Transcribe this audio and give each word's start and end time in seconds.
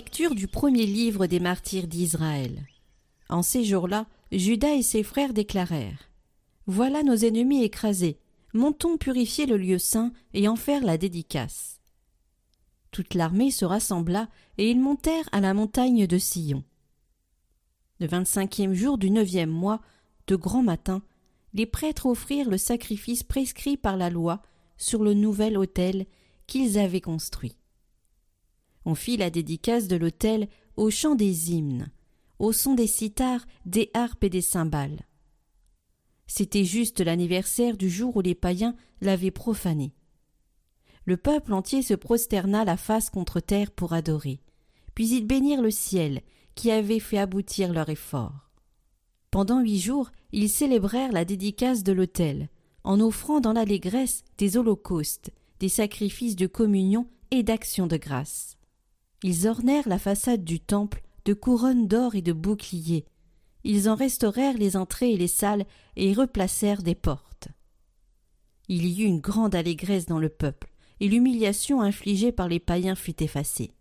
Lecture 0.00 0.34
du 0.34 0.48
premier 0.48 0.86
livre 0.86 1.26
des 1.26 1.40
martyrs 1.40 1.86
d'Israël. 1.86 2.66
En 3.28 3.42
ces 3.42 3.64
jours-là, 3.64 4.06
Judas 4.32 4.72
et 4.72 4.82
ses 4.82 5.02
frères 5.02 5.34
déclarèrent 5.34 6.08
Voilà 6.66 7.02
nos 7.02 7.16
ennemis 7.16 7.64
écrasés. 7.64 8.18
Montons 8.54 8.96
purifier 8.96 9.44
le 9.44 9.58
lieu 9.58 9.76
saint 9.76 10.10
et 10.32 10.48
en 10.48 10.56
faire 10.56 10.82
la 10.82 10.96
dédicace. 10.96 11.82
Toute 12.92 13.12
l'armée 13.12 13.50
se 13.50 13.66
rassembla 13.66 14.30
et 14.56 14.70
ils 14.70 14.80
montèrent 14.80 15.28
à 15.32 15.40
la 15.42 15.52
montagne 15.52 16.06
de 16.06 16.16
Sion. 16.16 16.64
Le 17.98 18.06
vingt-cinquième 18.06 18.72
jour 18.72 18.96
du 18.96 19.10
neuvième 19.10 19.50
mois, 19.50 19.82
de 20.28 20.34
grand 20.34 20.62
matin, 20.62 21.02
les 21.52 21.66
prêtres 21.66 22.06
offrirent 22.06 22.48
le 22.48 22.56
sacrifice 22.56 23.22
prescrit 23.22 23.76
par 23.76 23.98
la 23.98 24.08
loi 24.08 24.40
sur 24.78 25.02
le 25.02 25.12
nouvel 25.12 25.58
autel 25.58 26.06
qu'ils 26.46 26.78
avaient 26.78 27.02
construit. 27.02 27.59
On 28.84 28.94
fit 28.94 29.16
la 29.16 29.30
dédicace 29.30 29.88
de 29.88 29.96
l'autel 29.96 30.48
au 30.76 30.90
chant 30.90 31.14
des 31.14 31.52
hymnes, 31.52 31.90
au 32.38 32.52
son 32.52 32.74
des 32.74 32.86
cithars, 32.86 33.46
des 33.66 33.90
harpes 33.94 34.24
et 34.24 34.30
des 34.30 34.40
cymbales. 34.40 35.06
C'était 36.26 36.64
juste 36.64 37.00
l'anniversaire 37.00 37.76
du 37.76 37.90
jour 37.90 38.16
où 38.16 38.20
les 38.20 38.34
païens 38.34 38.76
l'avaient 39.00 39.30
profané. 39.30 39.92
Le 41.04 41.16
peuple 41.16 41.52
entier 41.52 41.82
se 41.82 41.94
prosterna 41.94 42.64
la 42.64 42.76
face 42.76 43.10
contre 43.10 43.40
terre 43.40 43.70
pour 43.70 43.92
adorer, 43.92 44.40
puis 44.94 45.08
ils 45.08 45.26
bénirent 45.26 45.62
le 45.62 45.70
ciel 45.70 46.22
qui 46.54 46.70
avait 46.70 47.00
fait 47.00 47.18
aboutir 47.18 47.72
leur 47.72 47.88
effort. 47.88 48.50
Pendant 49.30 49.60
huit 49.60 49.78
jours, 49.78 50.10
ils 50.32 50.48
célébrèrent 50.48 51.12
la 51.12 51.24
dédicace 51.24 51.82
de 51.82 51.92
l'autel, 51.92 52.48
en 52.84 53.00
offrant 53.00 53.40
dans 53.40 53.52
l'allégresse 53.52 54.22
des 54.38 54.56
holocaustes, 54.56 55.30
des 55.58 55.68
sacrifices 55.68 56.36
de 56.36 56.46
communion 56.46 57.06
et 57.30 57.42
d'actions 57.42 57.86
de 57.86 57.96
grâce. 57.96 58.56
Ils 59.22 59.46
ornèrent 59.46 59.88
la 59.88 59.98
façade 59.98 60.44
du 60.44 60.60
temple 60.60 61.02
de 61.24 61.34
couronnes 61.34 61.86
d'or 61.86 62.14
et 62.14 62.22
de 62.22 62.32
boucliers. 62.32 63.04
Ils 63.64 63.88
en 63.88 63.94
restaurèrent 63.94 64.56
les 64.56 64.76
entrées 64.76 65.12
et 65.12 65.16
les 65.16 65.28
salles 65.28 65.66
et 65.96 66.10
y 66.10 66.14
replacèrent 66.14 66.82
des 66.82 66.94
portes. 66.94 67.48
Il 68.68 68.86
y 68.86 69.02
eut 69.02 69.06
une 69.06 69.20
grande 69.20 69.54
allégresse 69.54 70.06
dans 70.06 70.18
le 70.18 70.28
peuple, 70.28 70.70
et 71.00 71.08
l'humiliation 71.08 71.80
infligée 71.80 72.32
par 72.32 72.48
les 72.48 72.60
païens 72.60 72.94
fut 72.94 73.22
effacée. 73.22 73.72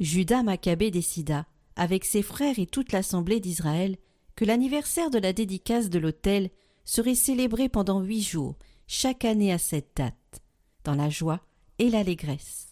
Judas 0.00 0.42
Maccabée 0.42 0.90
décida, 0.90 1.46
avec 1.76 2.04
ses 2.04 2.22
frères 2.22 2.58
et 2.58 2.66
toute 2.66 2.92
l'assemblée 2.92 3.40
d'Israël, 3.40 3.96
que 4.36 4.44
l'anniversaire 4.44 5.10
de 5.10 5.18
la 5.18 5.32
dédicace 5.32 5.90
de 5.90 5.98
l'autel 5.98 6.50
serait 6.84 7.14
célébré 7.14 7.68
pendant 7.68 8.00
huit 8.00 8.22
jours, 8.22 8.56
chaque 8.86 9.24
année 9.24 9.52
à 9.52 9.58
cette 9.58 9.96
date, 9.96 10.42
dans 10.84 10.94
la 10.94 11.10
joie 11.10 11.40
et 11.78 11.90
l'allégresse. 11.90 12.67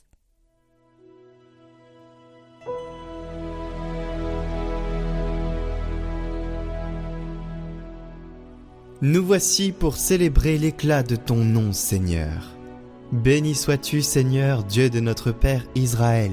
Nous 9.02 9.22
voici 9.22 9.72
pour 9.72 9.98
célébrer 9.98 10.56
l'éclat 10.56 11.02
de 11.02 11.16
ton 11.16 11.36
nom, 11.36 11.74
Seigneur. 11.74 12.56
Béni 13.12 13.54
sois-tu, 13.54 14.00
Seigneur, 14.00 14.64
Dieu 14.64 14.88
de 14.88 15.00
notre 15.00 15.32
Père 15.32 15.66
Israël, 15.74 16.32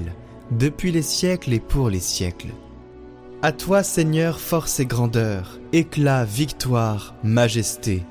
depuis 0.50 0.90
les 0.90 1.02
siècles 1.02 1.52
et 1.52 1.60
pour 1.60 1.90
les 1.90 2.00
siècles. 2.00 2.54
À 3.42 3.52
toi, 3.52 3.82
Seigneur, 3.82 4.40
force 4.40 4.80
et 4.80 4.86
grandeur, 4.86 5.60
éclat, 5.74 6.24
victoire, 6.24 7.14
majesté, 7.22 8.02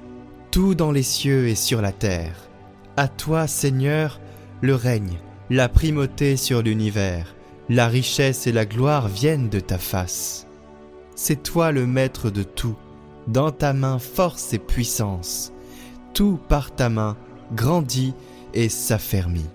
tout 0.52 0.76
dans 0.76 0.92
les 0.92 1.02
cieux 1.02 1.48
et 1.48 1.56
sur 1.56 1.82
la 1.82 1.92
terre. 1.92 2.48
À 2.96 3.08
toi, 3.08 3.48
Seigneur, 3.48 4.22
le 4.62 4.76
règne, 4.76 5.18
la 5.50 5.68
primauté 5.68 6.38
sur 6.38 6.62
l'univers, 6.62 7.34
la 7.70 7.88
richesse 7.88 8.46
et 8.46 8.52
la 8.52 8.68
gloire 8.68 9.08
viennent 9.08 9.50
de 9.50 9.60
ta 9.60 9.80
face. 9.80 10.46
C'est 11.16 11.42
toi 11.42 11.72
le 11.72 11.88
maître 11.88 12.30
de 12.30 12.44
tout, 12.44 12.76
dans 13.28 13.52
ta 13.52 13.74
main 13.74 14.00
force 14.00 14.54
et 14.54 14.60
puissance. 14.60 15.52
Tout 16.14 16.40
par 16.48 16.76
ta 16.76 16.90
main 16.90 17.18
grandit 17.54 18.14
et 18.54 18.70
s'affermit. 18.70 19.46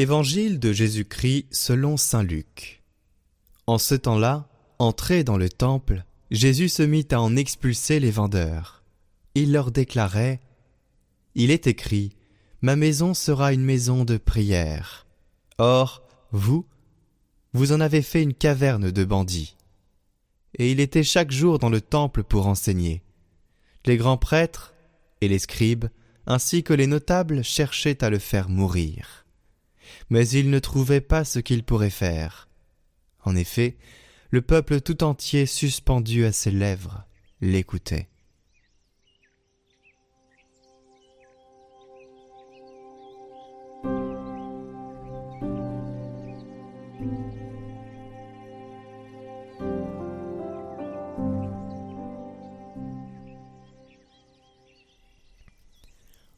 Évangile 0.00 0.58
de 0.58 0.72
Jésus-Christ 0.72 1.48
selon 1.50 1.98
Saint 1.98 2.22
Luc. 2.22 2.82
En 3.66 3.76
ce 3.76 3.94
temps-là, 3.94 4.48
entré 4.80 5.24
dans 5.24 5.36
le 5.36 5.48
temple, 5.48 6.04
Jésus 6.30 6.68
se 6.68 6.82
mit 6.82 7.06
à 7.10 7.20
en 7.20 7.36
expulser 7.36 8.00
les 8.00 8.10
vendeurs. 8.10 8.82
Il 9.34 9.52
leur 9.52 9.70
déclarait 9.70 10.40
Il 11.34 11.50
est 11.50 11.66
écrit 11.66 12.12
Ma 12.62 12.76
maison 12.76 13.14
sera 13.14 13.52
une 13.52 13.64
maison 13.64 14.04
de 14.04 14.16
prière. 14.16 15.06
Or, 15.58 16.02
vous, 16.32 16.66
vous 17.52 17.72
en 17.72 17.80
avez 17.80 18.02
fait 18.02 18.22
une 18.22 18.34
caverne 18.34 18.90
de 18.90 19.04
bandits. 19.04 19.56
Et 20.58 20.72
il 20.72 20.80
était 20.80 21.04
chaque 21.04 21.30
jour 21.30 21.58
dans 21.58 21.70
le 21.70 21.80
temple 21.80 22.22
pour 22.22 22.46
enseigner. 22.46 23.02
Les 23.86 23.96
grands 23.96 24.18
prêtres 24.18 24.74
et 25.20 25.28
les 25.28 25.38
scribes, 25.38 25.86
ainsi 26.26 26.62
que 26.62 26.74
les 26.74 26.86
notables, 26.86 27.44
cherchaient 27.44 28.04
à 28.04 28.10
le 28.10 28.18
faire 28.18 28.48
mourir 28.48 29.20
mais 30.10 30.28
il 30.28 30.50
ne 30.50 30.58
trouvait 30.58 31.00
pas 31.00 31.24
ce 31.24 31.38
qu'il 31.38 31.62
pourrait 31.62 31.90
faire. 31.90 32.48
En 33.24 33.36
effet, 33.36 33.76
le 34.30 34.42
peuple 34.42 34.80
tout 34.80 35.02
entier 35.02 35.46
suspendu 35.46 36.24
à 36.24 36.32
ses 36.32 36.50
lèvres 36.50 37.04
l'écoutait. 37.40 38.08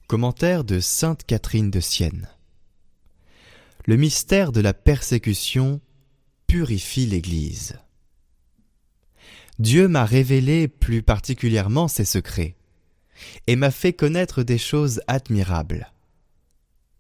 Commentaire 0.07 0.65
de 0.65 0.79
Sainte 0.79 1.25
Catherine 1.25 1.71
de 1.71 1.81
Sienne 1.81 2.29
le 3.87 3.97
mystère 3.97 4.53
de 4.53 4.61
la 4.61 4.75
persécution 4.75 5.81
l'Église. 6.53 7.79
Dieu 9.59 9.89
m'a 9.89 10.05
révélé 10.05 10.69
plus 10.69 11.03
particulièrement 11.03 11.89
ses 11.89 12.05
secrets, 12.05 12.57
et 13.47 13.57
m'a 13.57 13.71
fait 13.71 13.93
connaître 13.93 14.43
des 14.43 14.59
choses 14.59 15.01
admirables. 15.07 15.93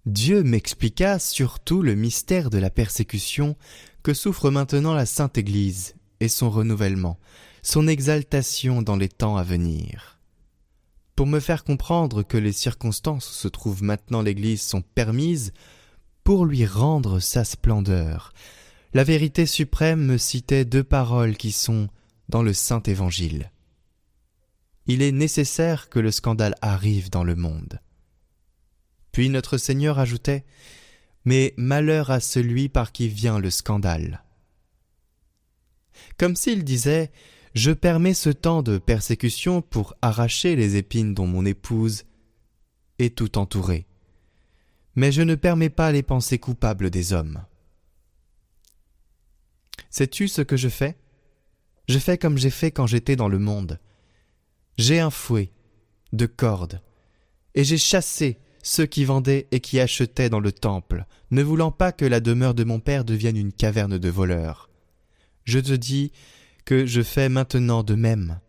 Dieu 0.07 0.43
m'expliqua 0.43 1.19
surtout 1.19 1.83
le 1.83 1.95
mystère 1.95 2.51
de 2.51 2.59
la 2.59 2.71
persécution 2.71 3.57
que 4.03 4.15
souffre 4.15 4.51
maintenant 4.51 4.95
la 4.95 5.07
Sainte 5.07 5.39
Église 5.39 5.95
et 6.21 6.29
son 6.29 6.51
renouvellement, 6.51 7.19
son 7.63 7.87
exaltation 7.87 8.83
dans 8.83 8.97
les 8.97 9.09
temps 9.09 9.37
à 9.37 9.43
venir. 9.43 10.19
Pour 11.15 11.27
me 11.27 11.41
faire 11.41 11.63
comprendre 11.63 12.23
que 12.23 12.39
les 12.39 12.53
circonstances 12.53 13.29
où 13.29 13.35
se 13.35 13.49
trouve 13.49 13.83
maintenant 13.83 14.23
l'Église 14.23 14.63
sont 14.63 14.83
permises 14.83 15.53
pour 16.25 16.47
lui 16.47 16.65
rendre 16.65 17.21
sa 17.21 17.45
splendeur. 17.45 18.33
La 18.95 19.05
vérité 19.05 19.47
suprême 19.47 20.05
me 20.05 20.19
citait 20.19 20.65
deux 20.65 20.85
paroles 20.85 21.37
qui 21.37 21.53
sont 21.53 21.89
dans 22.29 22.43
le 22.43 22.53
Saint 22.53 22.83
Évangile. 22.83 23.51
Il 24.87 25.03
est 25.03 25.13
nécessaire 25.13 25.89
que 25.89 25.99
le 25.99 26.11
scandale 26.11 26.55
arrive 26.61 27.09
dans 27.09 27.25
le 27.25 27.35
monde. 27.35 27.81
Puis 29.13 29.29
notre 29.29 29.57
Seigneur 29.57 29.99
ajoutait 29.99 30.45
Mais 31.25 31.55
malheur 31.57 32.11
à 32.11 32.21
celui 32.21 32.69
par 32.69 32.93
qui 32.93 33.09
vient 33.09 33.39
le 33.39 33.51
scandale. 33.51 34.25
Comme 36.19 36.37
s'il 36.37 36.65
disait 36.65 37.13
Je 37.55 37.71
permets 37.71 38.15
ce 38.15 38.31
temps 38.31 38.63
de 38.63 38.79
persécution 38.79 39.63
pour 39.63 39.95
arracher 40.03 40.57
les 40.57 40.77
épines 40.77 41.15
dont 41.15 41.27
mon 41.27 41.47
épouse 41.47 42.05
est 42.99 43.17
tout 43.17 43.39
entourée 43.39 43.87
mais 44.95 45.13
je 45.13 45.23
ne 45.23 45.35
permets 45.35 45.71
pas 45.71 45.93
les 45.93 46.03
pensées 46.03 46.39
coupables 46.39 46.91
des 46.91 47.13
hommes. 47.13 47.45
Sais-tu 49.93 50.27
ce 50.27 50.41
que 50.41 50.57
je 50.57 50.71
fais? 50.71 50.97
Je 51.87 51.99
fais 51.99 52.17
comme 52.17 52.39
j'ai 52.39 52.49
fait 52.49 52.71
quand 52.71 52.87
j'étais 52.87 53.15
dans 53.15 53.29
le 53.29 53.39
monde. 53.39 53.79
J'ai 54.79 55.01
un 55.01 55.11
fouet, 55.11 55.53
de 56.15 56.25
cordes, 56.25 56.81
et 57.55 57.63
j'ai 57.63 57.77
chassé 57.77 58.39
ceux 58.63 58.87
qui 58.87 59.05
vendaient 59.05 59.49
et 59.51 59.61
qui 59.61 59.79
achetaient 59.81 60.31
dans 60.31 60.41
le 60.41 60.51
temple, 60.51 61.05
ne 61.31 61.43
voulant 61.43 61.73
pas 61.73 61.93
que 61.93 62.07
la 62.07 62.21
demeure 62.21 62.55
de 62.55 62.65
mon 62.65 62.81
père 62.81 63.05
devienne 63.05 63.37
une 63.37 63.53
caverne 63.53 63.99
de 63.99 64.09
voleurs. 64.09 64.71
Je 65.45 65.59
te 65.59 65.73
dis 65.73 66.11
que 66.65 66.87
je 66.87 67.03
fais 67.03 67.29
maintenant 67.29 67.83
de 67.83 67.95
même. 67.95 68.41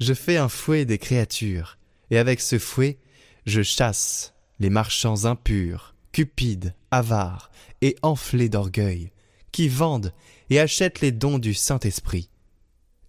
Je 0.00 0.12
fais 0.12 0.36
un 0.36 0.50
fouet 0.50 0.84
des 0.84 0.98
créatures, 0.98 1.78
et 2.10 2.18
avec 2.18 2.42
ce 2.42 2.58
fouet, 2.58 2.98
je 3.46 3.62
chasse 3.62 4.34
les 4.60 4.68
marchands 4.70 5.24
impurs 5.24 5.94
cupides, 6.12 6.74
avares 6.90 7.50
et 7.80 7.96
enflés 8.02 8.50
d'orgueil, 8.50 9.12
qui 9.54 9.68
vendent 9.68 10.12
et 10.50 10.58
achètent 10.58 11.00
les 11.00 11.12
dons 11.12 11.38
du 11.38 11.54
Saint-Esprit. 11.54 12.28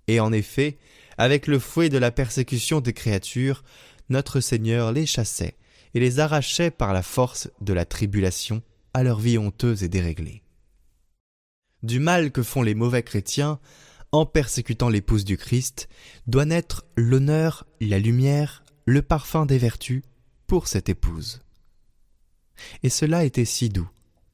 Et 0.07 0.19
en 0.19 0.31
effet, 0.31 0.77
avec 1.17 1.47
le 1.47 1.57
fouet 1.57 1.89
de 1.89 1.97
la 1.97 2.11
persécution 2.11 2.81
des 2.81 2.93
créatures, 2.93 3.63
notre 4.09 4.41
Seigneur 4.41 4.91
les 4.91 5.07
chassait 5.07 5.57
et 5.95 5.99
les 5.99 6.19
arrachait 6.19 6.69
par 6.69 6.93
la 6.93 7.01
force 7.01 7.49
de 7.61 7.73
la 7.73 7.83
tribulation 7.83 8.61
à 8.93 9.01
leur 9.01 9.19
vie 9.19 9.39
honteuse 9.39 9.81
et 9.81 9.89
déréglée. 9.89 10.43
Du 11.81 11.99
mal 11.99 12.31
que 12.31 12.43
font 12.43 12.61
les 12.61 12.75
mauvais 12.75 13.01
chrétiens, 13.01 13.59
en 14.11 14.27
persécutant 14.27 14.89
l'épouse 14.89 15.25
du 15.25 15.37
Christ, 15.37 15.89
doit 16.27 16.45
naître 16.45 16.85
l'honneur, 16.95 17.65
la 17.81 17.97
lumière, 17.97 18.63
le 18.85 19.01
parfum 19.01 19.47
des 19.47 19.57
vertus 19.57 20.03
pour 20.45 20.67
cette 20.67 20.89
épouse. 20.89 21.41
Et 22.83 22.89
cela 22.89 23.25
était 23.25 23.45
si 23.45 23.69
doux 23.69 23.89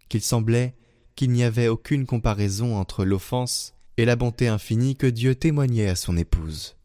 qu'il 0.10 0.22
semblait 0.22 0.75
qu'il 1.16 1.31
n'y 1.31 1.44
avait 1.44 1.68
aucune 1.68 2.06
comparaison 2.06 2.78
entre 2.78 3.06
l'offense 3.06 3.74
et 3.98 4.06
la 4.06 4.16
bonté 4.16 4.48
infinie 4.48 4.96
que 4.96 5.08
Dieu 5.08 5.36
témoignait 5.36 5.90
à 5.90 5.96
son 5.96 6.18
épouse. 6.18 6.75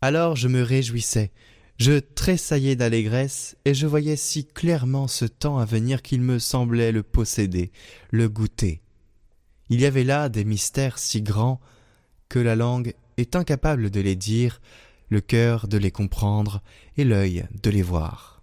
Alors 0.00 0.36
je 0.36 0.48
me 0.48 0.62
réjouissais, 0.62 1.32
je 1.78 1.98
tressaillais 1.98 2.76
d'allégresse, 2.76 3.56
et 3.64 3.74
je 3.74 3.86
voyais 3.86 4.16
si 4.16 4.44
clairement 4.44 5.06
ce 5.06 5.24
temps 5.24 5.58
à 5.58 5.64
venir 5.64 6.02
qu'il 6.02 6.20
me 6.20 6.38
semblait 6.38 6.92
le 6.92 7.02
posséder, 7.02 7.70
le 8.10 8.28
goûter. 8.28 8.82
Il 9.70 9.80
y 9.80 9.86
avait 9.86 10.04
là 10.04 10.28
des 10.28 10.44
mystères 10.44 10.98
si 10.98 11.22
grands 11.22 11.60
que 12.28 12.38
la 12.38 12.56
langue 12.56 12.94
est 13.16 13.36
incapable 13.36 13.90
de 13.90 14.00
les 14.00 14.16
dire, 14.16 14.60
le 15.08 15.20
cœur 15.20 15.68
de 15.68 15.78
les 15.78 15.90
comprendre 15.90 16.62
et 16.96 17.04
l'œil 17.04 17.46
de 17.62 17.70
les 17.70 17.82
voir. 17.82 18.37